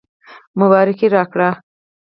[0.59, 1.49] مبارکي راکړه.